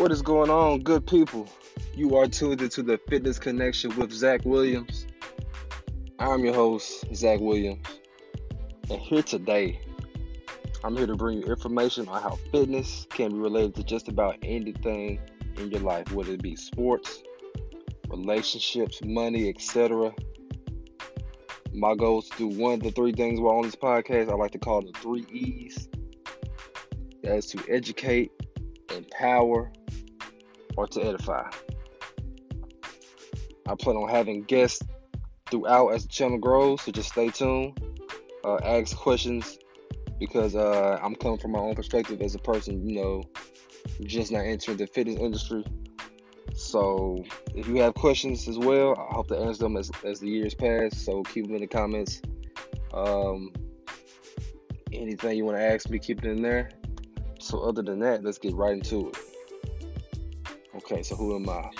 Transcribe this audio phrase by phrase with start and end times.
[0.00, 1.46] What is going on, good people?
[1.94, 5.06] You are tuned into the Fitness Connection with Zach Williams.
[6.18, 7.86] I'm your host, Zach Williams.
[8.88, 9.78] And here today,
[10.82, 14.38] I'm here to bring you information on how fitness can be related to just about
[14.40, 15.20] anything
[15.58, 17.22] in your life, whether it be sports,
[18.08, 20.14] relationships, money, etc.
[21.74, 24.30] My goal is to do one of the three things while on this podcast.
[24.30, 25.90] I like to call the three E's.
[27.22, 28.32] That is to educate,
[28.96, 29.70] empower,
[30.80, 31.46] or to edify.
[33.68, 34.82] I plan on having guests
[35.50, 37.78] throughout as the channel grows, so just stay tuned.
[38.42, 39.58] Uh, ask questions
[40.18, 43.22] because uh, I'm coming from my own perspective as a person, you know,
[44.04, 45.64] just not entering the fitness industry.
[46.54, 47.22] So
[47.54, 50.54] if you have questions as well, I hope to answer them as, as the years
[50.54, 50.96] pass.
[50.96, 52.22] So keep them in the comments.
[52.94, 53.52] Um,
[54.92, 56.70] anything you want to ask me, keep it in there.
[57.38, 59.29] So other than that, let's get right into it.
[60.90, 61.70] Okay, so who am I?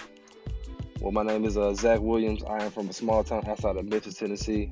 [1.01, 2.45] Well, my name is uh, Zach Williams.
[2.45, 4.71] I am from a small town outside of Memphis, Tennessee.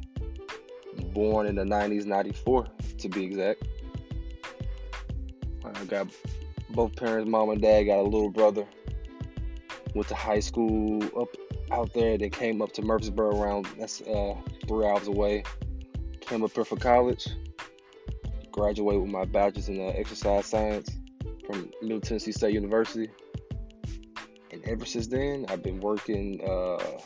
[1.12, 3.64] Born in the 90s, 94 to be exact.
[5.64, 6.06] I got
[6.70, 8.64] both parents, mom and dad, got a little brother.
[9.96, 11.34] Went to high school up
[11.72, 14.36] out there, then came up to Murfreesboro around, that's uh,
[14.68, 15.42] three hours away.
[16.20, 17.26] Came up here for college.
[18.52, 20.90] Graduated with my bachelor's in uh, exercise science
[21.44, 23.10] from Middle Tennessee State University
[24.68, 27.00] ever since then, I've been working uh,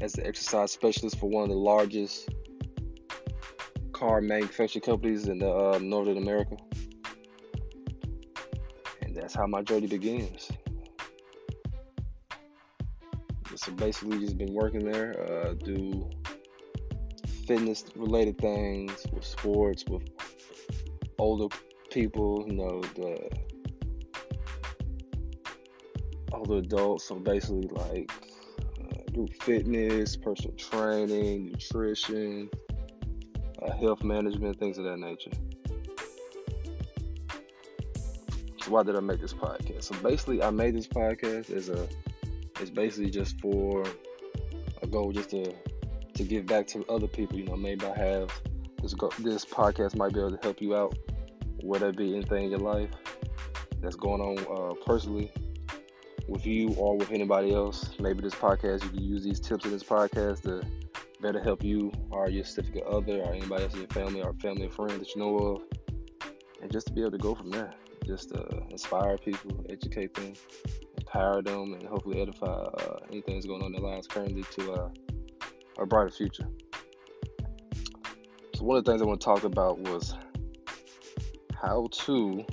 [0.00, 2.30] as an exercise specialist for one of the largest
[3.92, 6.56] car manufacturing companies in the, uh, Northern America.
[9.02, 10.50] And that's how my journey begins.
[13.56, 16.10] So basically, just been working there, uh, do
[17.46, 20.02] fitness related things with sports, with
[21.18, 21.54] older
[21.90, 23.30] people, you know, the
[26.34, 27.04] older adults.
[27.04, 28.10] So basically, like
[28.80, 32.50] uh, group fitness, personal training, nutrition,
[33.62, 35.30] uh, health management, things of that nature.
[38.62, 39.84] So why did I make this podcast?
[39.84, 41.86] So basically, I made this podcast as a.
[42.60, 43.84] It's basically just for
[44.80, 45.52] a goal, just to
[46.14, 47.38] to give back to other people.
[47.38, 48.30] You know, maybe I have
[48.80, 50.96] this go, this podcast might be able to help you out,
[51.62, 52.90] whether it be anything in your life
[53.80, 55.30] that's going on uh, personally
[56.28, 57.90] with you or with anybody else.
[57.98, 60.62] Maybe this podcast, you can use these tips in this podcast to
[61.20, 64.66] better help you or your significant other or anybody else in your family or family
[64.66, 65.62] or friend that you know of.
[66.62, 67.72] And just to be able to go from there.
[68.04, 70.34] Just to inspire people, educate them,
[70.98, 74.72] empower them, and hopefully edify uh, anything that's going on in their lives currently to
[74.72, 74.88] uh,
[75.78, 76.46] a brighter future.
[78.54, 80.14] So, one of the things I want to talk about was
[81.54, 82.44] how to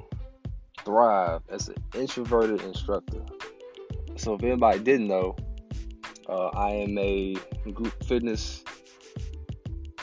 [0.85, 3.21] thrive as an introverted instructor.
[4.21, 5.35] So if anybody didn't know,
[6.29, 7.35] uh, I am a
[7.73, 8.63] group fitness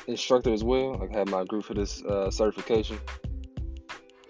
[0.08, 1.00] instructor as well.
[1.00, 2.98] I have my group fitness uh, certification,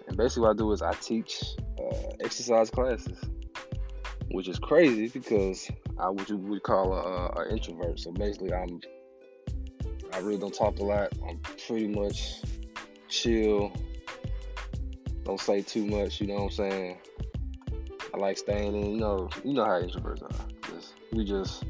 [0.07, 1.43] and basically what I do is I teach
[1.79, 3.17] uh, exercise classes,
[4.29, 7.99] which is crazy because I what you would call a, a introvert.
[7.99, 8.79] So basically, I'm
[10.13, 11.13] I really don't talk a lot.
[11.27, 12.43] I'm pretty much
[13.07, 13.71] chill.
[15.23, 16.21] Don't say too much.
[16.21, 16.97] You know what I'm saying?
[18.19, 18.91] Like staying in.
[18.91, 20.71] You know, you know how introverts are.
[20.71, 21.63] Just, we just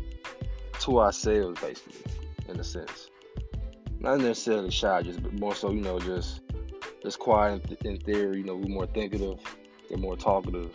[0.81, 2.11] to ourselves, basically,
[2.47, 3.09] in a sense.
[3.99, 6.41] Not necessarily shy, just but more so, you know, just
[7.03, 8.37] just quiet in, in theory.
[8.37, 9.39] You know, we're more thinkative.
[9.89, 10.71] They're more talkative.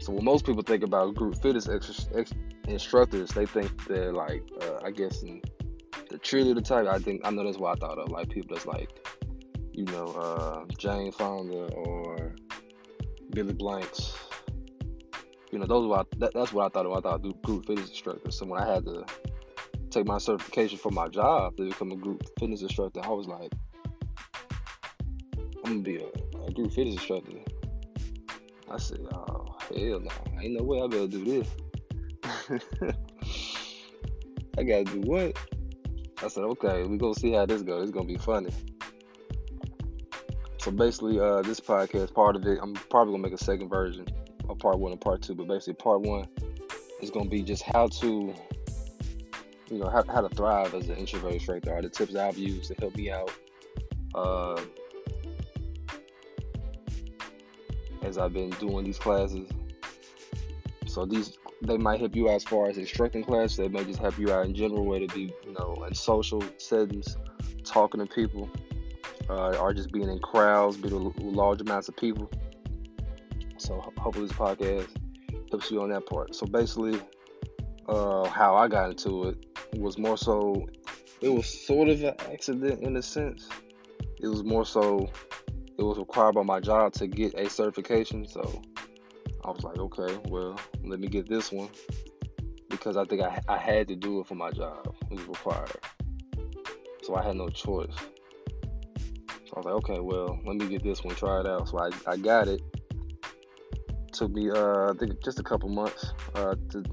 [0.00, 2.32] So when most people think about group fitness ex- ex-
[2.68, 5.42] instructors, they think they're like, uh, I guess, in
[6.08, 6.86] the cheerleader type.
[6.86, 8.10] I think I know that's what I thought of.
[8.10, 8.88] Like people that's like,
[9.72, 12.05] you know, uh, Jane Fonda or
[13.36, 14.16] Billy Blanks.
[15.52, 16.92] You know, those were that, that's what I thought of.
[16.92, 18.30] I thought do group fitness instructor.
[18.30, 19.04] So when I had to
[19.90, 23.52] take my certification for my job to become a group fitness instructor, I was like,
[25.36, 26.06] I'm gonna be a,
[26.46, 27.36] a group fitness instructor.
[28.70, 30.10] I said, oh hell no,
[30.40, 31.48] ain't no way I better do this.
[34.56, 35.36] I gotta do what?
[36.22, 37.82] I said, okay, we gonna see how this goes.
[37.82, 38.48] It's gonna be funny.
[40.66, 44.04] So basically, uh, this podcast, part of it, I'm probably gonna make a second version
[44.48, 45.36] of part one and part two.
[45.36, 46.26] But basically, part one
[47.00, 48.34] is gonna be just how to,
[49.70, 51.72] you know, how, how to thrive as an introvert instructor.
[51.72, 53.30] Are the tips I've used to help me out
[54.12, 54.60] uh,
[58.02, 59.48] as I've been doing these classes.
[60.88, 63.54] So these they might help you out as far as instructing class.
[63.54, 66.42] They may just help you out in general, whether it be you know in social
[66.58, 67.16] settings,
[67.62, 68.50] talking to people
[69.28, 72.30] uh, or just being in crowds, being with large amounts of people.
[73.58, 74.88] So hopefully this podcast
[75.50, 76.34] helps you on that part.
[76.34, 77.00] So basically,
[77.88, 79.46] uh, how I got into it
[79.76, 80.66] was more so,
[81.20, 83.48] it was sort of an accident in a sense.
[84.20, 85.10] It was more so,
[85.78, 88.26] it was required by my job to get a certification.
[88.26, 88.62] So
[89.44, 91.68] I was like, okay, well, let me get this one
[92.68, 94.94] because I think I, I had to do it for my job.
[95.10, 95.78] It was required.
[97.02, 97.94] So I had no choice.
[99.54, 101.68] I was like, okay, well, let me get this one, try it out.
[101.68, 102.62] So I, I got it.
[104.12, 106.84] Took me, uh, I think just a couple months uh, to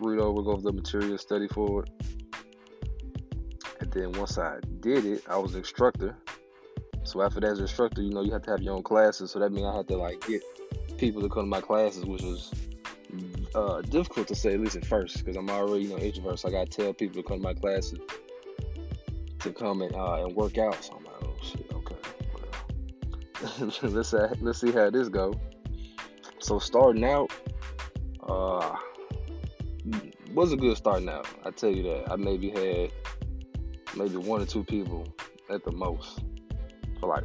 [0.00, 1.90] read over, go over the material, study for it.
[3.80, 6.16] And then once I did it, I was an instructor.
[7.04, 9.30] So after that, as an instructor, you know, you have to have your own classes.
[9.30, 10.42] So that means I had to like get
[10.98, 12.52] people to come to my classes, which was
[13.54, 16.38] uh, difficult to say at least at first, because I'm already you know introvert.
[16.38, 17.98] So I gotta tell people to come to my classes
[19.40, 20.84] to come and uh, and work out.
[20.84, 21.07] So I'm
[23.82, 25.34] let's uh, let's see how this go.
[26.38, 27.32] So starting out,
[28.22, 28.76] uh,
[30.32, 31.26] was a good starting out.
[31.44, 32.12] I tell you that.
[32.12, 32.92] I maybe had
[33.96, 35.12] maybe one or two people
[35.50, 36.20] at the most
[37.00, 37.24] for like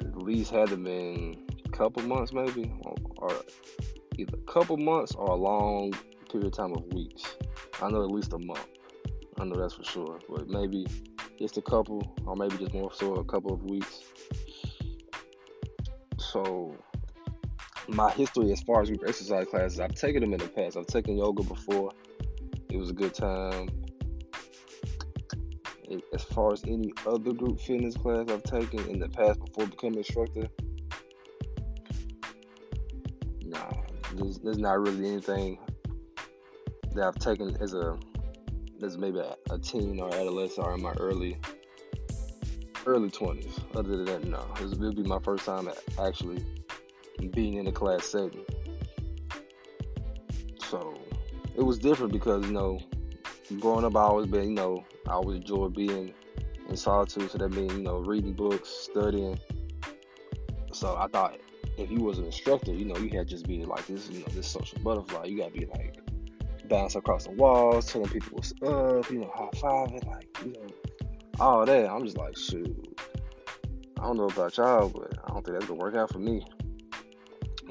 [0.00, 1.36] at least had them in
[1.66, 2.72] a couple months maybe
[3.16, 3.30] or,
[4.16, 5.92] either a couple months or a long
[6.30, 7.36] period of time of weeks.
[7.82, 8.66] I know at least a month.
[9.38, 10.18] I know that's for sure.
[10.28, 10.86] But maybe
[11.38, 14.02] just a couple, or maybe just more so a couple of weeks.
[16.18, 16.76] So
[17.88, 20.76] my history as far as group exercise classes, I've taken them in the past.
[20.76, 21.92] I've taken yoga before.
[22.70, 23.68] It was a good time.
[26.12, 29.98] As far as any other group fitness class I've taken in the past before becoming
[29.98, 30.48] instructor,
[33.46, 33.70] nah,
[34.14, 35.58] there's, there's not really anything
[36.94, 37.98] that I've taken as a
[38.82, 41.38] as maybe a, teen or adolescent or in my early
[42.86, 43.58] early twenties.
[43.74, 45.68] Other than that, no, this will be my first time
[46.00, 46.44] actually
[47.32, 48.44] being in a class setting.
[50.68, 50.98] So
[51.56, 52.80] it was different because you know,
[53.60, 56.14] growing up, I always been you know I always enjoyed being
[56.68, 57.30] in solitude.
[57.30, 59.38] So that means you know reading books, studying.
[60.72, 61.38] So I thought
[61.78, 64.20] if you was an instructor, you know, you had to just be like this, you
[64.20, 65.24] know, this social butterfly.
[65.26, 65.97] You gotta be like
[66.68, 70.66] bounce across the walls, telling people what's up, you know, high fiving, like, you know,
[71.40, 71.90] all that.
[71.90, 73.00] I'm just like, shoot.
[73.98, 76.44] I don't know about y'all, but I don't think that's gonna work out for me.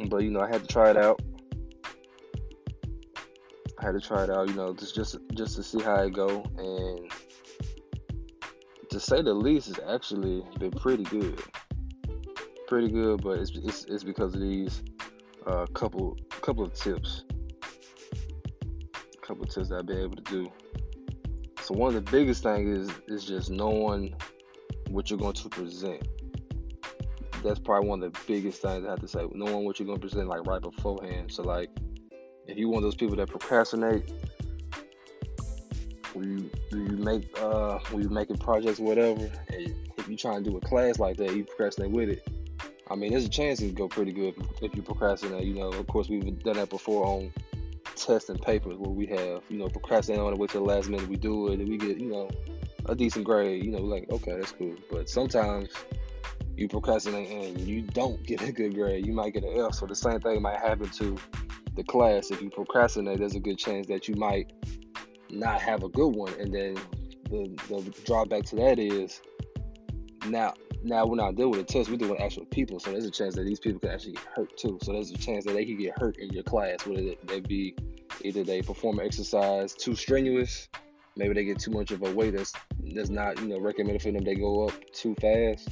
[0.10, 1.22] But you know, I had to try it out.
[3.80, 6.14] I had to try it out, you know, just just just to see how it
[6.14, 7.12] go, and
[8.90, 11.42] to say the least, it's actually been pretty good,
[12.68, 13.22] pretty good.
[13.22, 14.84] But it's it's, it's because of these
[15.46, 17.24] uh, couple couple of tips
[19.28, 20.52] couple tips I've been able to do.
[21.62, 24.16] So one of the biggest things is is just knowing
[24.90, 26.08] what you're going to present.
[27.44, 29.28] That's probably one of the biggest things I have to say.
[29.34, 31.32] Knowing what you're going to present like right beforehand.
[31.32, 31.70] So like
[32.48, 34.10] if you're one of those people that procrastinate,
[36.14, 40.46] when you, you make uh when you making projects whatever, and if you try and
[40.46, 42.28] do a class like that, you procrastinate with it.
[42.90, 45.44] I mean, there's a chance it can go pretty good if you procrastinate.
[45.44, 47.34] You know, of course, we've done that before on
[48.08, 50.90] tests and papers where we have, you know, procrastinate on it, wait till the last
[50.90, 52.30] minute we do it, and we get, you know,
[52.86, 53.64] a decent grade.
[53.64, 54.76] You know, like, okay, that's cool.
[54.90, 55.70] But sometimes
[56.56, 59.06] you procrastinate and you don't get a good grade.
[59.06, 59.76] You might get an F.
[59.76, 61.18] So the same thing might happen to
[61.76, 62.32] the class.
[62.32, 64.54] If you procrastinate, there's a good chance that you might
[65.30, 66.34] not have a good one.
[66.40, 66.76] And then
[67.30, 69.22] the, the drawback to that is
[70.26, 72.80] now now we're not dealing with a test, we're dealing with actual people.
[72.80, 74.80] So there's a chance that these people could actually get hurt too.
[74.82, 77.76] So there's a chance that they could get hurt in your class, whether they be
[78.24, 80.68] either they perform an exercise too strenuous,
[81.16, 82.54] maybe they get too much of a weight that's
[82.94, 84.24] that's not you know recommended for them.
[84.24, 85.70] They go up too fast,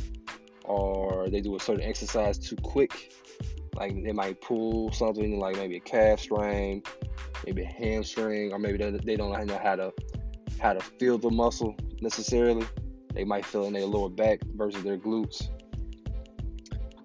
[0.63, 3.13] or they do a certain exercise too quick.
[3.75, 6.81] Like they might pull something like maybe a calf strain,
[7.45, 9.93] maybe a hamstring, or maybe they, don't know how to
[10.59, 12.65] how to feel the muscle necessarily.
[13.13, 15.49] They might feel in their lower back versus their glutes.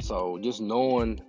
[0.00, 1.20] So just knowing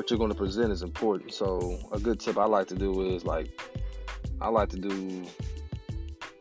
[0.00, 1.30] what you're going to present is important.
[1.30, 3.60] So a good tip I like to do is like
[4.40, 5.26] I like to do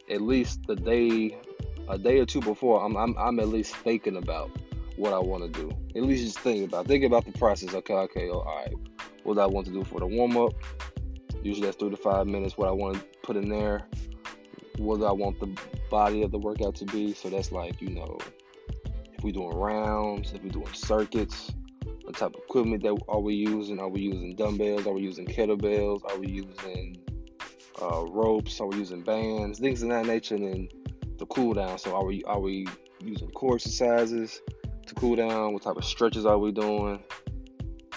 [0.09, 1.37] at least a day
[1.89, 4.49] a day or two before I'm I'm, I'm at least thinking about
[4.95, 5.75] what I want to do.
[5.93, 7.73] At least just thinking about thinking about the process.
[7.73, 8.73] Okay, okay, oh, all right.
[9.23, 10.53] What I want to do for the warm up?
[11.43, 12.57] Usually that's three to five minutes.
[12.57, 13.85] What I want to put in there
[14.77, 15.53] what do I want the
[15.89, 17.13] body of the workout to be.
[17.13, 18.19] So that's like, you know,
[19.11, 21.51] if we're doing rounds, if we're doing circuits,
[22.09, 23.79] what type of equipment that are we using?
[23.79, 24.87] Are we using dumbbells?
[24.87, 26.03] Are we using kettlebells?
[26.09, 26.97] Are we using
[27.79, 28.59] uh, ropes?
[28.59, 29.59] Are we using bands?
[29.59, 30.69] Things of that nature, and then
[31.19, 31.77] the cool down.
[31.77, 32.67] So are we are we
[32.99, 34.41] using core exercises
[34.87, 35.53] to cool down?
[35.53, 37.03] What type of stretches are we doing?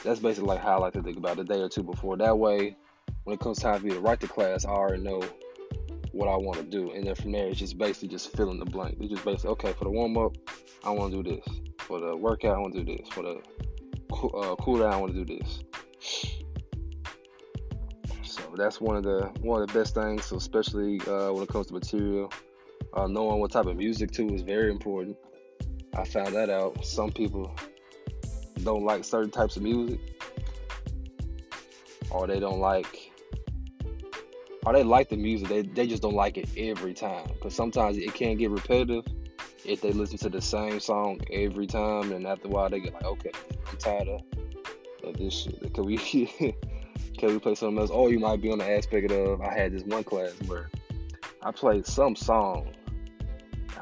[0.05, 2.19] That's basically like how I like to think about it a day or two before.
[2.19, 2.77] That way,
[3.25, 5.23] when it comes time for me to write the class, I already know
[6.13, 6.93] what I want to do.
[6.93, 8.99] And then from there, it's just basically just filling the blank.
[9.01, 10.37] It's just basically, okay, for the warm up,
[10.85, 11.47] I want to do this.
[11.79, 13.09] For the workout, I want to do this.
[13.09, 13.41] For the
[14.13, 15.63] uh, cool down, want to do this.
[18.23, 20.25] So that's one of the one of the best things.
[20.25, 22.33] So especially uh, when it comes to material,
[22.95, 25.17] uh, knowing what type of music too is very important.
[25.95, 26.85] I found that out.
[26.85, 27.55] Some people
[28.63, 30.01] don't like certain types of music,
[32.11, 33.13] or they don't like
[34.65, 37.27] or they like the music, they, they just don't like it every time.
[37.35, 39.05] Because sometimes it can get repetitive
[39.65, 42.95] if they listen to the same song every time, and after a while they get
[42.95, 43.33] like, okay,
[43.71, 44.23] I'm tired of,
[45.05, 45.75] of this shit.
[45.75, 45.97] Can we
[47.19, 47.91] can we play something else?
[47.91, 50.71] Or you might be on the aspect of I had this one class where
[51.43, 52.73] I played some song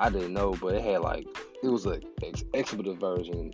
[0.01, 1.27] I didn't know, but it had like
[1.63, 3.53] it was a ex- expletive version,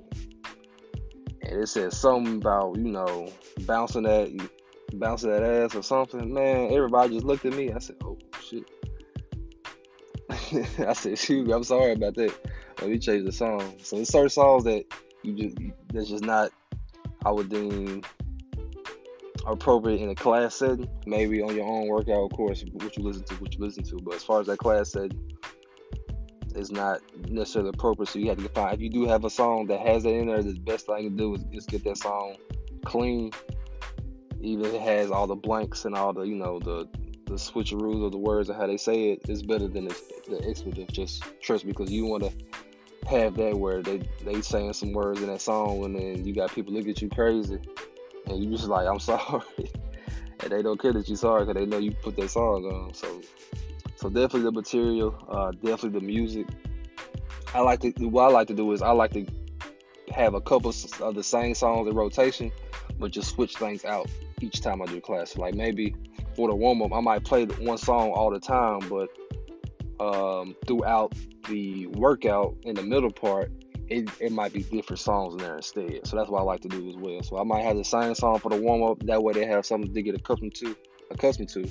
[1.42, 3.28] and it said something about you know
[3.62, 4.30] bouncing that
[4.94, 7.72] bouncing that ass or something, man, everybody just looked at me.
[7.72, 8.64] I said, oh, shit.
[10.78, 12.34] I said, shoot, I'm sorry about that.
[12.80, 13.74] Let me change the song.
[13.82, 14.84] So there's certain songs that
[15.22, 15.56] you just,
[15.92, 16.50] that's just not,
[17.24, 18.02] I would deem
[19.46, 20.88] appropriate in a class setting.
[21.06, 23.96] Maybe on your own workout, of course, what you listen to, what you listen to.
[23.96, 25.32] But as far as that class setting,
[26.54, 28.08] it's not necessarily appropriate.
[28.08, 30.28] So you have to find if you do have a song that has that in
[30.28, 32.36] there, the best thing to do is just get that song
[32.84, 33.32] clean
[34.40, 36.88] even if it has all the blanks and all the you know the
[37.36, 40.88] the switcheroos of the words and how they say it is better than the, expletive.
[40.88, 42.32] Just trust me, because you want to
[43.08, 46.50] have that where they they saying some words in that song and then you got
[46.52, 47.56] people look at you crazy
[48.26, 49.42] and you just like I'm sorry
[50.40, 52.94] and they don't care that you're sorry because they know you put that song on.
[52.94, 53.20] So
[53.94, 56.46] so definitely the material, uh, definitely the music.
[57.54, 59.26] I like to what I like to do is I like to
[60.12, 62.50] have a couple of the same songs in rotation,
[62.98, 65.36] but just switch things out each time I do a class.
[65.36, 65.94] Like maybe
[66.36, 69.08] for the warm up, I might play one song all the time, but
[69.98, 71.14] um, throughout
[71.48, 73.50] the workout in the middle part,
[73.88, 76.06] it, it might be different songs in there instead.
[76.06, 77.22] So that's what I like to do as well.
[77.22, 79.00] So I might have the same song for the warm up.
[79.06, 80.76] That way they have something to get accustomed to,
[81.10, 81.68] accustomed to.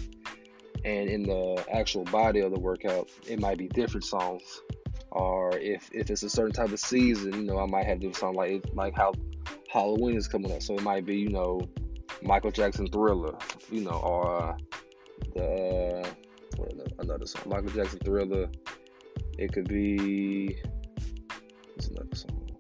[0.84, 4.62] And in the actual body of the workout, it might be different songs.
[5.12, 8.14] Or if, if it's a certain type of season, you know, I might have do
[8.14, 9.14] something like like how
[9.70, 10.62] Halloween is coming up.
[10.62, 11.62] So it might be, you know,
[12.22, 13.36] Michael Jackson Thriller,
[13.72, 14.58] you know, or uh,
[15.34, 16.12] the
[17.00, 18.50] another song, Michael Jackson Thriller.
[19.38, 20.58] It could be
[21.76, 22.58] what's another song?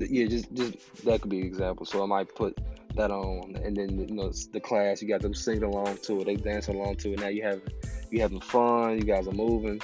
[0.00, 1.86] Yeah, just just that could be an example.
[1.86, 2.58] So I might put
[2.96, 6.26] that on, and then you know the class, you got them singing along to it,
[6.26, 7.20] they dance along to it.
[7.20, 7.60] Now you have
[8.10, 9.80] you having fun, you guys are moving.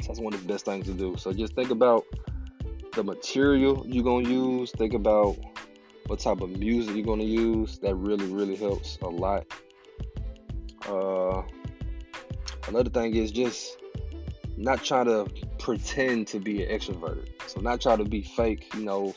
[0.00, 1.16] So that's one of the best things to do.
[1.16, 2.04] So just think about
[2.94, 4.72] the material you're gonna use.
[4.72, 5.36] Think about
[6.12, 7.78] what type of music you're to use.
[7.78, 9.46] That really, really helps a lot.
[10.86, 11.40] Uh,
[12.68, 13.78] another thing is just
[14.58, 15.26] not trying to
[15.58, 17.28] pretend to be an extrovert.
[17.46, 19.14] So not try to be fake, you know,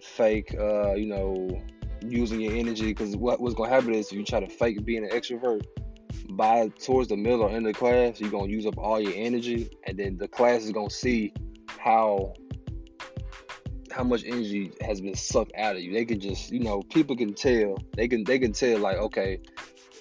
[0.00, 1.62] fake, uh, you know,
[2.00, 2.86] using your energy.
[2.86, 5.64] Because what, what's to happen is if you try to fake being an extrovert,
[6.30, 9.70] by towards the middle or end of class, you're to use up all your energy.
[9.86, 11.32] And then the class is to see
[11.68, 12.34] how
[13.94, 15.92] how much energy has been sucked out of you.
[15.92, 17.78] They can just, you know, people can tell.
[17.96, 19.38] They can they can tell like, okay,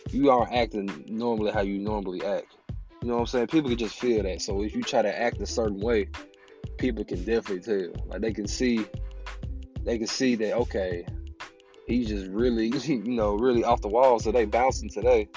[0.09, 2.57] you aren't acting normally how you normally act.
[3.01, 3.47] You know what I'm saying?
[3.47, 4.41] People can just feel that.
[4.41, 6.09] So if you try to act a certain way,
[6.79, 8.05] people can definitely tell.
[8.07, 8.83] Like they can see
[9.83, 11.05] they can see that okay,
[11.85, 15.29] he's just really, you know, really off the walls today, bouncing today.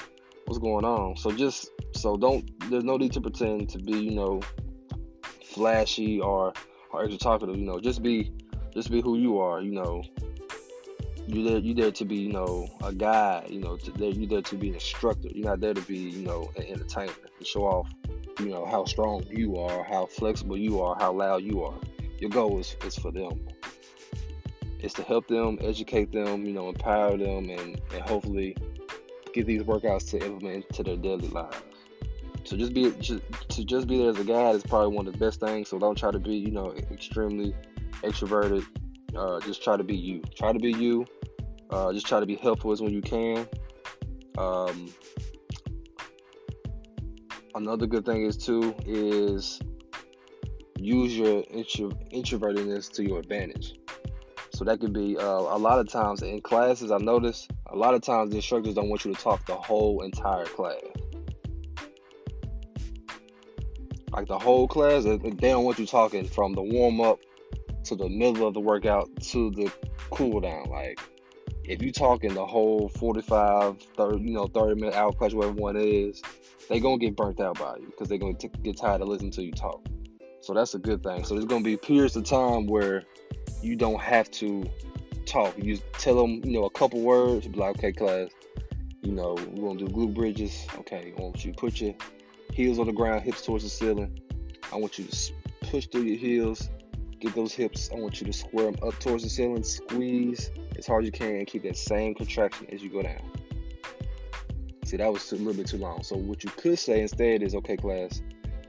[0.46, 1.16] What's going on?
[1.18, 4.40] So just so don't there's no need to pretend to be, you know,
[5.44, 6.54] flashy or
[6.90, 8.32] or extra talkative, you know, just be
[8.76, 9.62] just be who you are.
[9.62, 10.04] You know,
[11.26, 13.47] you there you there to be you know a guy.
[13.49, 15.28] You know, to, there, you there to be an instructor.
[15.35, 17.90] You're not there to be you know an entertainer to show off.
[18.38, 21.75] You know how strong you are, how flexible you are, how loud you are.
[22.18, 23.49] Your goal is, is for them.
[24.78, 28.56] It's to help them, educate them, you know, empower them, and, and hopefully
[29.33, 31.56] get these workouts to implement into their daily lives.
[32.45, 35.14] So just be just, to just be there as a guy is probably one of
[35.14, 35.71] the best things.
[35.71, 37.54] So don't try to be, you know, extremely
[38.06, 38.64] extroverted.
[39.14, 40.22] Uh, just try to be you.
[40.36, 41.06] Try to be you.
[41.70, 43.46] Uh, just try to be helpful as when you can.
[44.38, 44.92] Um,
[47.54, 49.60] another good thing is too is
[50.78, 53.75] use your intro- introvertedness to your advantage.
[54.50, 56.90] So that could be uh, a lot of times in classes.
[56.90, 60.02] I notice a lot of times the instructors don't want you to talk the whole
[60.02, 60.80] entire class.
[64.12, 67.18] Like the whole class, they don't want you talking from the warm up
[67.87, 69.73] to the middle of the workout to the
[70.11, 70.64] cool down.
[70.64, 71.00] Like
[71.64, 75.76] if you talking the whole 45, 30, you know, 30 minute hour class, whatever one
[75.76, 76.23] is,
[76.69, 79.33] they gonna get burnt out by you because they're gonna t- get tired of listening
[79.33, 79.85] to you talk.
[80.40, 81.25] So that's a good thing.
[81.25, 83.02] So there's gonna be periods of time where
[83.62, 84.64] you don't have to
[85.25, 85.55] talk.
[85.59, 87.49] You tell them, you know, a couple words.
[87.49, 88.31] Be like, okay, class,
[89.02, 90.66] you know, we're gonna do glute bridges.
[90.78, 91.95] Okay, I want you to put your
[92.52, 94.19] heels on the ground, hips towards the ceiling.
[94.73, 96.71] I want you to push through your heels,
[97.35, 97.90] those hips.
[97.92, 101.12] I want you to square them up towards the ceiling, squeeze as hard as you
[101.12, 103.21] can, and keep that same contraction as you go down.
[104.85, 106.02] See, that was a little bit too long.
[106.02, 108.23] So what you could say instead is, okay, class,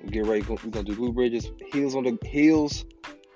[0.10, 0.42] get ready.
[0.42, 2.86] We're gonna do glute bridges, heels on the heels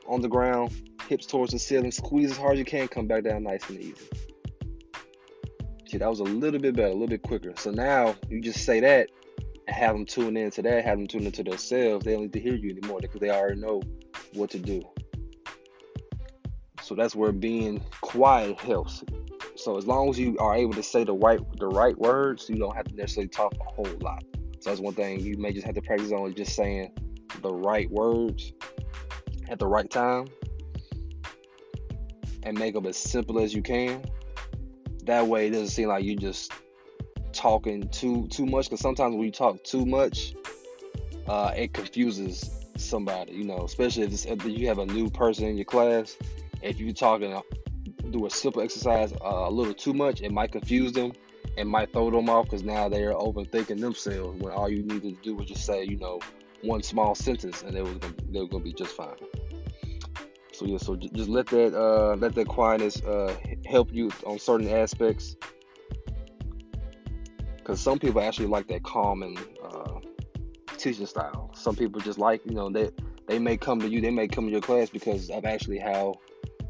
[0.07, 0.71] on the ground,
[1.07, 3.79] hips towards the ceiling, squeeze as hard as you can, come back down nice and
[3.79, 4.07] easy.
[5.87, 7.53] See, that was a little bit better, a little bit quicker.
[7.57, 9.09] So now you just say that
[9.67, 12.05] and have them tune in to that, have them tune into themselves.
[12.05, 13.81] They don't need to hear you anymore because they already know
[14.33, 14.81] what to do.
[16.91, 19.01] So that's where being quiet helps.
[19.55, 22.57] So as long as you are able to say the right the right words, you
[22.57, 24.25] don't have to necessarily talk a whole lot.
[24.59, 26.91] So that's one thing you may just have to practice on just saying
[27.41, 28.51] the right words
[29.47, 30.27] at the right time
[32.43, 34.03] and make them as simple as you can.
[35.05, 36.51] That way, it doesn't seem like you're just
[37.31, 38.65] talking too too much.
[38.65, 40.33] Because sometimes when you talk too much,
[41.25, 43.31] uh, it confuses somebody.
[43.31, 46.17] You know, especially if, if, you have a new person in your class.
[46.61, 47.41] If you're talking, uh,
[48.11, 51.13] do a simple exercise uh, a little too much, it might confuse them.
[51.57, 54.41] and might throw them off because now they're overthinking themselves.
[54.41, 56.19] When all you needed to do was just say, you know,
[56.61, 59.15] one small sentence, and they was gonna, they were gonna be just fine.
[60.53, 64.69] So yeah, so just let that uh, let that quietness uh, help you on certain
[64.69, 65.35] aspects,
[67.57, 69.99] because some people actually like that calm and uh,
[70.77, 71.51] teaching style.
[71.55, 72.91] Some people just like you know they
[73.27, 76.13] they may come to you, they may come to your class because of actually how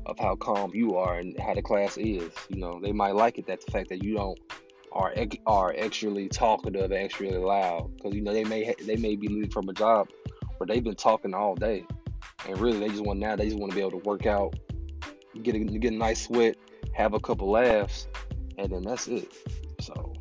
[0.06, 2.32] of how calm you are and how the class is.
[2.50, 4.40] You know, they might like it that the fact that you don't
[4.92, 5.14] are
[5.46, 9.70] are extremely talkative, extremely loud, because you know they may they may be leaving from
[9.70, 10.10] a job
[10.58, 11.86] where they've been talking all day
[12.48, 14.56] and really they just want now they just want to be able to work out,
[15.42, 16.56] get a, get a nice sweat,
[16.94, 18.08] have a couple laughs,
[18.58, 19.32] and then that's it.
[19.80, 20.14] So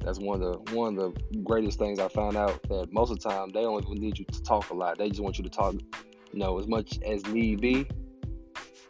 [0.00, 3.20] that's one of the one of the greatest things I found out that most of
[3.20, 4.98] the time they don't even need you to talk a lot.
[4.98, 7.88] They just want you to talk, you know, as much as need be,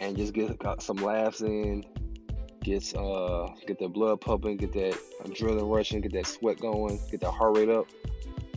[0.01, 1.85] and just get some laughs in,
[2.63, 7.21] get uh get the blood pumping, get that adrenaline rushing, get that sweat going, get
[7.21, 7.87] that heart rate up,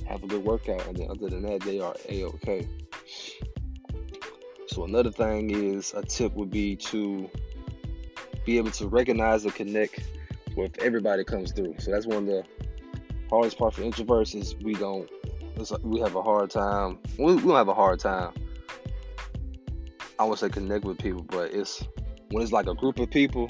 [0.07, 2.67] have a good workout, and then other than that, they are a okay.
[4.67, 7.29] So another thing is a tip would be to
[8.45, 9.99] be able to recognize and connect
[10.55, 11.75] with everybody comes through.
[11.79, 12.43] So that's one of the
[13.29, 15.09] hardest part for introverts is we don't
[15.83, 16.99] we have a hard time.
[17.17, 18.33] We, we don't have a hard time.
[20.21, 21.83] I would say connect with people, but it's
[22.29, 23.49] when it's like a group of people,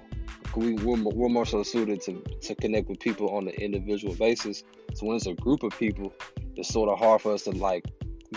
[0.56, 4.64] we, we're, we're more so suited to, to connect with people on an individual basis.
[4.94, 6.14] So when it's a group of people,
[6.56, 7.84] it's sort of hard for us to like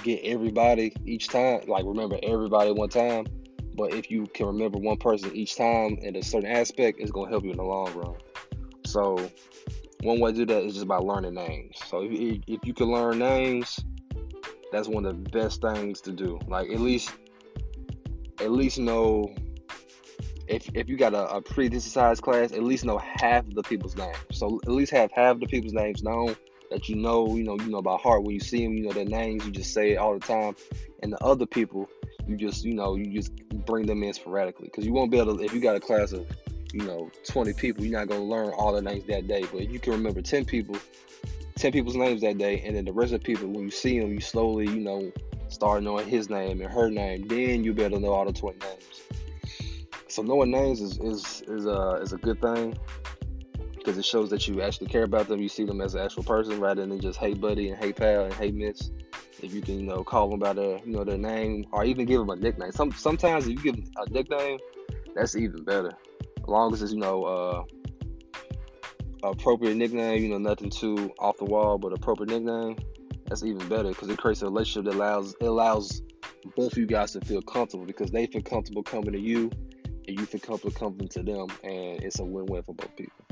[0.03, 3.27] get everybody each time, like remember everybody one time.
[3.77, 7.31] But if you can remember one person each time in a certain aspect, it's gonna
[7.31, 8.16] help you in the long run.
[8.85, 9.31] So
[10.03, 11.77] one way to do that is just by learning names.
[11.87, 13.79] So if, if you can learn names,
[14.73, 16.40] that's one of the best things to do.
[16.49, 17.12] Like at least,
[18.40, 19.35] at least know
[20.47, 23.97] if if you got a, a pre-desensitized class, at least know half of the people's
[23.97, 24.16] names.
[24.33, 26.37] So at least have half the people's names known
[26.70, 28.23] that you know, you know, you know by heart.
[28.23, 29.44] When you see them, you know their names.
[29.47, 30.57] You just say it all the time.
[31.03, 31.88] And the other people,
[32.27, 33.35] you just, you know, you just
[33.66, 35.44] bring them in sporadically because you won't be able to.
[35.44, 36.27] If you got a class of,
[36.73, 39.44] you know, 20 people, you're not gonna learn all the names that day.
[39.53, 40.77] But you can remember 10 people,
[41.57, 43.99] 10 people's names that day, and then the rest of the people, when you see
[43.99, 45.12] them, you slowly, you know,
[45.55, 47.27] start knowing his name and her name.
[47.29, 49.03] Then you better know all the 20 names.
[50.09, 52.79] So knowing names is is is a is a good thing
[53.75, 55.40] because it shows that you actually care about them.
[55.40, 58.25] You see them as an actual person rather than just hey buddy and hey pal
[58.25, 58.90] and hey miss.
[59.43, 62.07] If you can, you know, call them by their, you know, their name or even
[62.07, 62.73] give them a nickname.
[62.73, 64.59] Some sometimes if you give them a nickname,
[65.14, 65.93] that's even better.
[66.43, 67.62] As long as it's you know uh,
[69.25, 72.77] appropriate nickname, you know, nothing too off the wall, but appropriate nickname.
[73.26, 76.02] That's even better because it creates a relationship that allows it allows
[76.56, 79.50] both of you guys to feel comfortable because they feel comfortable coming to you
[80.06, 83.24] and you feel comfortable coming to them, and it's a win-win for both people.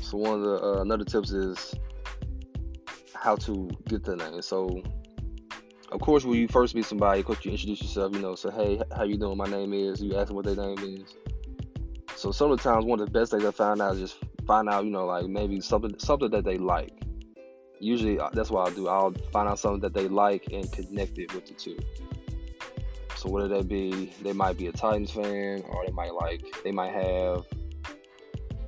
[0.00, 1.74] So one of the uh, another tips is
[3.14, 4.42] how to get the name.
[4.42, 4.82] So
[5.90, 8.14] of course, when you first meet somebody, of course you introduce yourself.
[8.14, 9.36] You know, say, "Hey, how you doing?
[9.36, 11.16] My name is." You ask them what their name is.
[12.16, 14.18] So some of the times, one of the best things I found out is just
[14.52, 16.92] find out, you know, like maybe something something that they like.
[17.80, 18.86] usually uh, that's what I'll do.
[18.86, 21.78] I'll find out something that they like and connect it with the two.
[23.16, 26.70] So whether that be, they might be a Titans fan, or they might like, they
[26.70, 27.46] might have,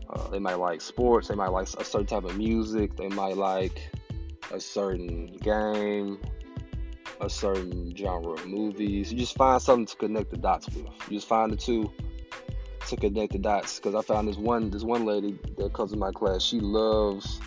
[0.08, 1.28] uh, they might like sports.
[1.28, 2.96] They might like a certain type of music.
[2.96, 3.78] They might like
[4.52, 6.18] a certain game,
[7.20, 9.12] a certain genre of movies.
[9.12, 10.86] You just find something to connect the dots with.
[11.08, 11.92] You just find the two
[12.94, 13.78] to connect the dots.
[13.78, 16.42] Because I found this one, this one lady that comes in my class.
[16.42, 17.40] She loves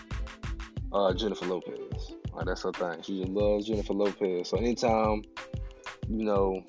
[0.93, 2.13] uh, Jennifer Lopez.
[2.33, 3.01] Like that's her thing.
[3.01, 4.49] She just loves Jennifer Lopez.
[4.49, 5.23] So anytime,
[6.07, 6.63] you know,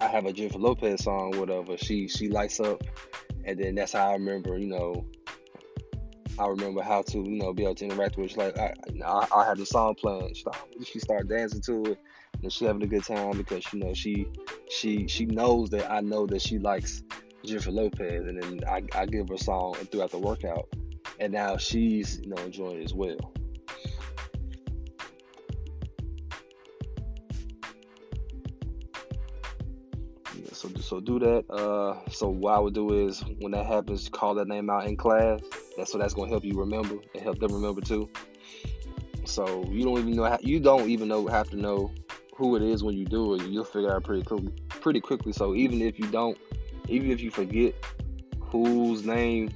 [0.00, 2.82] I have a Jennifer Lopez song, whatever, she she lights up,
[3.44, 5.04] and then that's how I remember, you know,
[6.38, 8.32] I remember how to, you know, be able to interact with.
[8.32, 8.44] Her.
[8.44, 10.44] Like I, I, I had the song playing, she,
[10.84, 11.98] she started dancing to it,
[12.42, 14.28] and she having a good time because you know she,
[14.70, 17.02] she, she knows that I know that she likes
[17.48, 20.68] Jennifer Lopez, and then I, I give her a song throughout the workout,
[21.18, 23.32] and now she's you know enjoying it as well.
[30.34, 31.50] Yeah, so so do that.
[31.50, 34.96] Uh, so what I would do is when that happens, call that name out in
[34.96, 35.40] class.
[35.76, 38.10] That's so that's gonna help you remember and help them remember too.
[39.24, 41.92] So you don't even know how, you don't even know have to know
[42.34, 43.42] who it is when you do it.
[43.42, 45.32] You'll figure out pretty quickly, pretty quickly.
[45.32, 46.38] So even if you don't,
[46.88, 47.74] even if you forget
[48.40, 49.50] whose name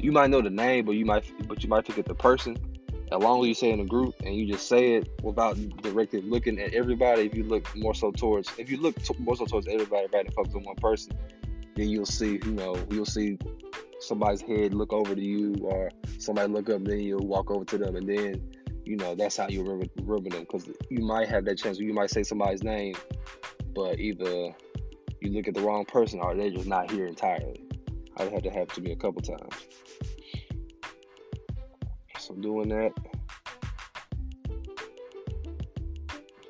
[0.00, 2.56] you might know the name, but you might but you might forget the person.
[3.10, 6.20] As long as you say in a group and you just say it without directly
[6.20, 9.66] looking at everybody, if you look more so towards if you look more so towards
[9.66, 11.12] everybody rather than focus on one person,
[11.74, 13.38] then you'll see you know you'll see
[14.00, 17.78] somebody's head look over to you or somebody look up, then you'll walk over to
[17.78, 18.40] them, and then
[18.84, 21.78] you know that's how you remember, remember them because you might have that chance.
[21.78, 22.94] You might say somebody's name,
[23.74, 24.54] but either
[25.20, 27.64] you look at the wrong person or they're just not here entirely.
[28.16, 29.54] I've had to have to me a couple times.
[32.18, 32.92] So doing that,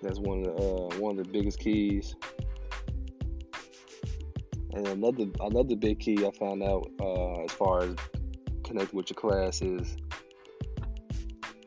[0.03, 2.17] that's one of the uh, one of the biggest keys.
[4.73, 7.97] And another another big key I found out uh, as far as
[8.65, 9.97] connect with your class is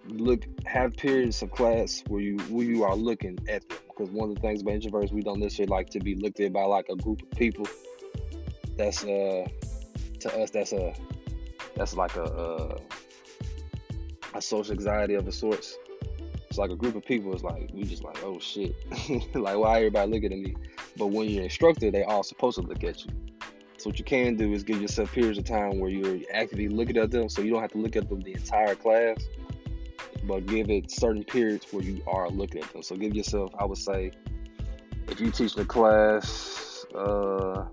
[0.08, 4.30] look have periods of class where you where you are looking at them because one
[4.30, 6.88] of the things about introverts we don't necessarily like to be looked at by like
[6.90, 7.68] a group of people
[8.78, 9.46] that's uh
[10.20, 10.94] to us that's a
[11.76, 12.78] that's like a a,
[14.36, 15.78] a social anxiety of a sorts.
[16.50, 18.76] It's like a group of people is like we just like oh shit,
[19.36, 20.56] like why everybody looking at me?
[20.98, 23.12] But when you're an instructor, they all supposed to look at you.
[23.78, 26.98] So what you can do is give yourself periods of time where you're actively looking
[26.98, 29.18] at them, so you don't have to look at them the entire class,
[30.32, 32.82] but give it certain periods where you are looking at them.
[32.82, 34.12] So give yourself, I would say,
[35.10, 37.66] if you teach the class, uh,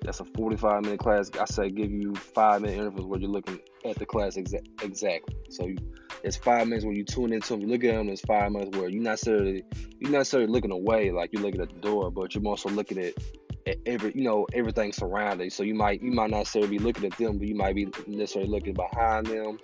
[0.00, 1.30] that's a 45 minute class.
[1.38, 5.36] I say give you five minute intervals where you're looking at the class exa- exactly.
[5.50, 5.76] So you,
[6.22, 8.08] it's five minutes when you tune into them, you look at them.
[8.08, 9.64] It's five minutes where you're not necessarily
[10.00, 12.98] you're not necessarily looking away like you're looking at the door, but you're also looking
[12.98, 13.12] at,
[13.66, 15.50] at every you know everything surrounding.
[15.50, 17.88] So you might you might not necessarily be looking at them, but you might be
[18.06, 19.58] necessarily looking behind them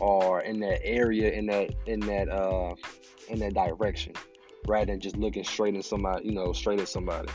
[0.00, 2.74] or in that area in that in that uh
[3.28, 4.12] in that direction
[4.66, 7.28] rather than just looking straight at somebody you know straight at somebody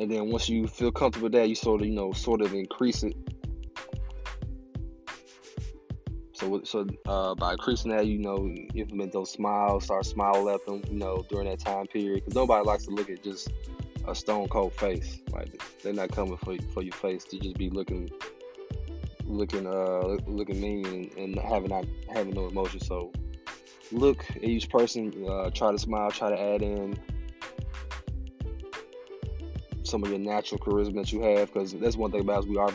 [0.00, 2.54] and then once you feel comfortable with that, you sort of you know sort of
[2.54, 3.14] increase it.
[6.32, 10.82] So so uh, by increasing that, you know, implement those smiles, start smiling at them,
[10.90, 13.52] you know, during that time period, because nobody likes to look at just
[14.08, 15.18] a stone cold face.
[15.32, 18.08] Like they're not coming for for your face to just be looking
[19.30, 22.80] looking uh looking mean and, and having not having no emotion.
[22.80, 23.12] So
[23.92, 26.98] look at each person, uh, try to smile, try to add in
[29.82, 32.56] some of your natural charisma that you have because that's one thing about us we
[32.56, 32.70] are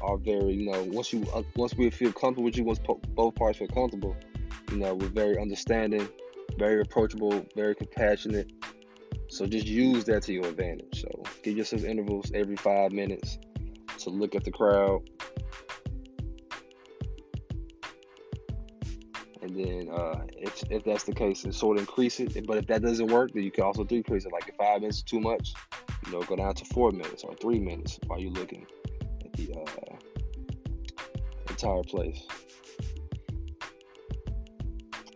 [0.00, 3.00] are very you know once you uh, once we feel comfortable with you once po-
[3.14, 4.16] both parties feel comfortable
[4.70, 6.08] you know we're very understanding
[6.56, 8.50] very approachable very compassionate
[9.28, 13.38] so just use that to your advantage so give yourself intervals every five minutes
[13.98, 15.02] to look at the crowd
[19.58, 22.46] then uh, if, if that's the case, then sort of increase it.
[22.46, 24.32] But if that doesn't work, then you can also decrease it.
[24.32, 25.54] Like if five minutes is too much,
[26.06, 28.66] you know, go down to four minutes or three minutes while you're looking
[29.24, 29.96] at the uh,
[31.48, 32.26] entire place.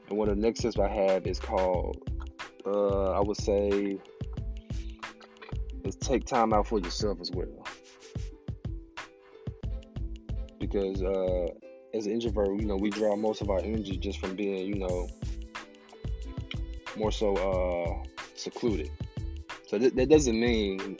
[0.09, 2.09] And one of the next tips I have is called,
[2.67, 3.99] uh, I would say,
[5.85, 7.67] is take time out for yourself as well.
[10.59, 11.49] Because uh,
[11.95, 14.77] as an introvert, you know, we draw most of our energy just from being, you
[14.77, 15.09] know,
[16.97, 18.91] more so uh, secluded.
[19.67, 20.99] So th- that doesn't mean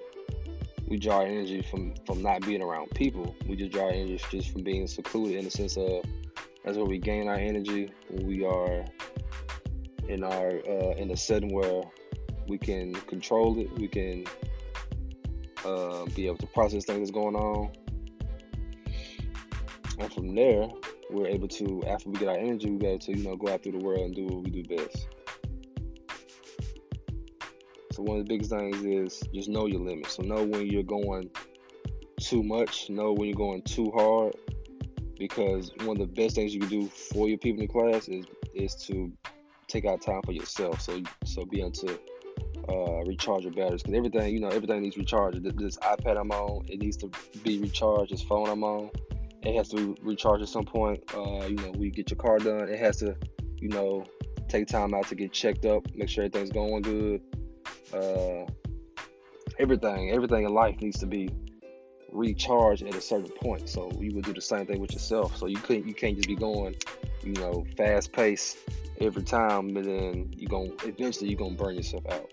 [0.87, 3.35] we draw energy from from not being around people.
[3.47, 6.05] We just draw energy just from being secluded in the sense of
[6.65, 7.91] That's where we gain our energy.
[8.09, 8.85] When we are
[10.09, 11.83] in our uh, in a setting where
[12.49, 13.71] we can control it.
[13.79, 14.25] We can
[15.65, 17.71] uh, be able to process things that's going on,
[19.99, 20.69] and from there,
[21.11, 23.63] we're able to, after we get our energy, we're able to, you know, go out
[23.63, 25.09] through the world and do what we do best.
[27.93, 30.15] So one of the biggest things is just know your limits.
[30.15, 31.31] So know when you're going
[32.21, 34.37] too much, know when you're going too hard,
[35.19, 38.25] because one of the best things you can do for your people in class is
[38.55, 39.13] is to
[39.67, 40.81] take out time for yourself.
[40.81, 41.99] So so be able to
[42.69, 45.43] uh, recharge your batteries because everything you know everything needs recharged.
[45.59, 47.11] This iPad I'm on, it needs to
[47.43, 48.13] be recharged.
[48.13, 48.91] This phone I'm on,
[49.43, 51.03] it has to recharge at some point.
[51.15, 53.17] Uh, you know, we get your car done, it has to,
[53.57, 54.05] you know,
[54.49, 57.21] take time out to get checked up, make sure everything's going good.
[57.93, 58.51] Uh,
[59.59, 61.31] everything, everything in life needs to be
[62.11, 63.69] recharged at a certain point.
[63.69, 65.37] So you would do the same thing with yourself.
[65.37, 66.77] So you couldn't, you can't just be going,
[67.23, 68.57] you know, fast pace
[69.01, 72.31] every time, and then you gonna eventually you're gonna burn yourself out.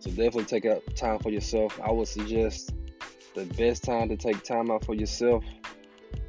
[0.00, 1.78] So definitely take out time for yourself.
[1.82, 2.74] I would suggest
[3.34, 5.44] the best time to take time out for yourself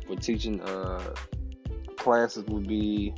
[0.07, 1.13] for teaching uh,
[1.97, 3.13] classes would be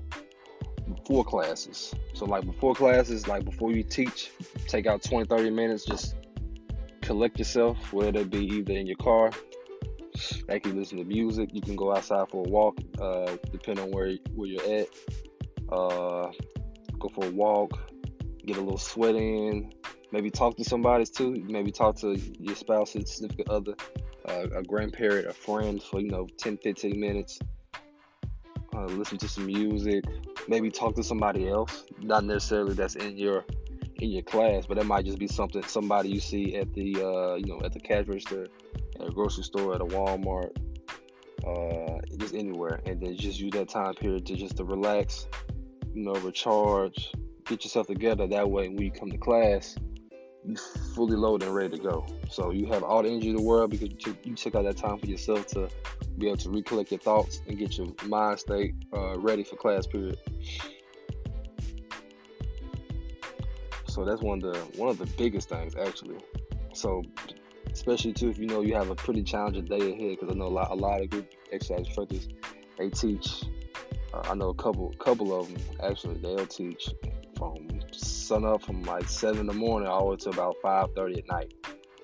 [0.87, 1.93] before classes.
[2.13, 4.31] So like before classes, like before you teach,
[4.67, 6.15] take out 20, 30 minutes, just
[7.01, 9.31] collect yourself, whether it be either in your car,
[10.47, 13.91] like you listen to music, you can go outside for a walk, uh, depending on
[13.91, 14.87] where where you're at.
[15.71, 16.31] Uh,
[16.97, 17.91] go for a walk,
[18.45, 19.71] get a little sweat in,
[20.11, 21.43] maybe talk to somebody too.
[21.47, 23.75] Maybe talk to your spouse, and significant other,
[24.27, 27.39] uh, a grandparent, a friend for you know 10, 15 minutes.
[28.73, 30.03] Uh, listen to some music.
[30.47, 33.45] Maybe talk to somebody else, not necessarily that's in your
[33.99, 37.35] in your class, but that might just be something somebody you see at the uh,
[37.35, 38.47] you know at the cash register,
[38.99, 40.55] at a grocery store, at a Walmart,
[41.45, 45.27] uh, just anywhere, and then just use that time period to just to relax,
[45.93, 47.11] you know, recharge,
[47.45, 48.27] get yourself together.
[48.27, 49.75] That way, when you come to class,
[50.47, 52.05] you fully loaded and ready to go.
[52.29, 54.63] So you have all the energy in the world because you took, you took out
[54.63, 55.69] that time for yourself to
[56.17, 59.85] be able to recollect your thoughts and get your mind state uh, ready for class
[59.85, 60.17] period.
[63.87, 66.17] So that's one of the one of the biggest things actually.
[66.73, 67.03] So
[67.71, 70.45] especially too if you know you have a pretty challenging day ahead because I know
[70.45, 72.27] a lot a lot of group exercise instructors
[72.77, 73.43] they teach.
[74.13, 76.89] Uh, I know a couple couple of them actually they'll teach
[77.35, 77.67] from
[78.27, 81.19] sun up from like seven in the morning all the way to about five thirty
[81.19, 81.53] at night.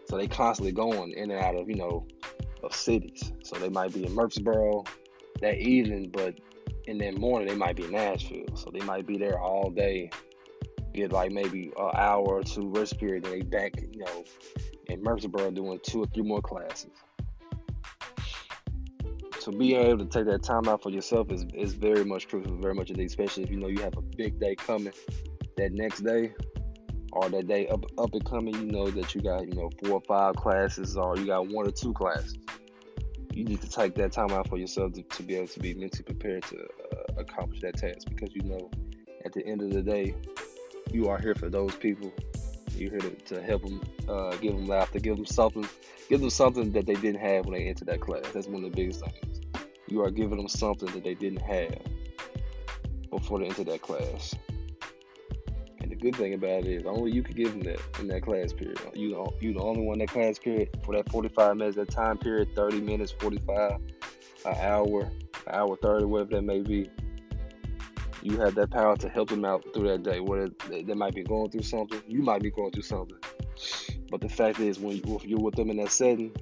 [0.08, 2.08] So they constantly going in and out of you know
[2.64, 3.34] of cities.
[3.44, 4.86] So they might be in Murfreesboro
[5.42, 6.40] that evening, but
[6.86, 8.56] in that morning they might be in Nashville.
[8.56, 10.10] So they might be there all day,
[10.94, 14.24] get like maybe an hour or two rest period, and they back you know
[14.88, 16.92] in Murfreesboro doing two or three more classes.
[19.40, 22.56] So being able to take that time out for yourself is, is very much crucial,
[22.62, 24.94] very much indeed, especially if you know you have a big day coming
[25.58, 26.34] that next day
[27.12, 29.94] or that day up up and coming, you know that you got you know four
[29.94, 32.38] or five classes or you got one or two classes.
[33.32, 35.74] You need to take that time out for yourself to, to be able to be
[35.74, 38.70] mentally prepared to uh, accomplish that task because you know
[39.26, 40.16] at the end of the day
[40.92, 42.12] you are here for those people.
[42.76, 45.68] You're here to, to help them, uh, give them laughter, give them something,
[46.10, 48.24] give them something that they didn't have when they entered that class.
[48.34, 49.42] That's one of the biggest things.
[49.88, 51.78] You are giving them something that they didn't have
[53.12, 54.34] before they entered that class
[56.04, 58.78] good thing about it is only you can give them that in that class period.
[58.94, 62.54] You you the only one that class period for that 45 minutes, that time period,
[62.56, 63.80] 30 minutes, 45,
[64.46, 65.04] an hour,
[65.48, 66.89] an hour 30, whatever that may be.
[68.22, 70.20] You have that power to help them out through that day.
[70.20, 73.18] Whether they, they might be going through something, you might be going through something.
[74.12, 76.34] But the fact is, when you, you're with them in that setting,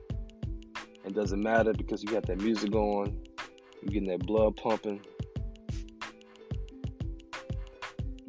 [1.05, 3.15] it doesn't matter because you got that music going,
[3.81, 5.01] you're getting that blood pumping,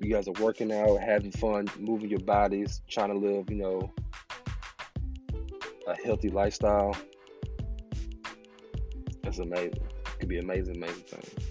[0.05, 3.93] you guys are working out, having fun, moving your bodies, trying to live, you know,
[5.87, 6.97] a healthy lifestyle.
[9.23, 9.73] That's amazing.
[9.75, 11.47] It could be amazing, amazing thing.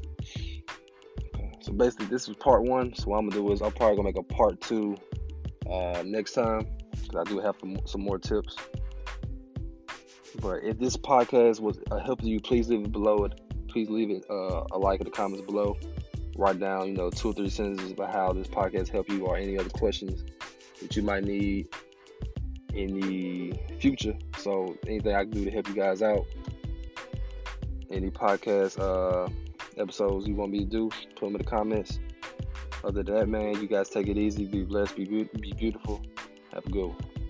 [1.36, 1.52] Okay.
[1.62, 2.94] So basically, this is part one.
[2.96, 4.96] So what I'm gonna do is I'm probably gonna make a part two
[5.70, 8.56] uh, next time because I do have some, more tips.
[10.42, 13.40] But if this podcast was uh, helping you, please leave it below it.
[13.68, 15.78] Please leave it uh, a like in the comments below
[16.42, 19.38] write down, you know, two or three sentences about how this podcast helped you or
[19.38, 20.24] any other questions
[20.82, 21.70] that you might need
[22.74, 24.18] in the future.
[24.38, 26.26] So anything I can do to help you guys out.
[27.92, 29.30] Any podcast uh,
[29.78, 32.00] episodes you want me to do, put them in the comments.
[32.84, 36.02] Other than that, man, you guys take it easy, be blessed, be, be beautiful.
[36.54, 37.21] Have a good one.